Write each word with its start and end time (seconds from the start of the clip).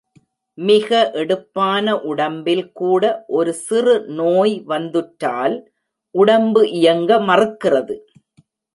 மிக 0.57 0.89
எடுப்பான 1.13 1.93
உடம்பில் 2.03 2.63
கூட 2.73 3.03
ஒரு 3.33 3.53
சிறு 3.61 3.95
நோய் 4.15 4.55
வந்துற்றால் 4.67 5.57
உடம்பு 6.15 6.63
இயங்க 6.71 7.19
மறுக்கிறது. 7.29 7.97